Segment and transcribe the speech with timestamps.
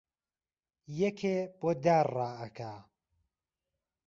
[1.01, 2.73] یەکێ بۆ دار ڕائەکا